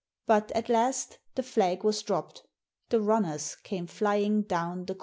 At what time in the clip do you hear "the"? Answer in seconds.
1.35-1.43, 2.89-2.99, 4.85-4.95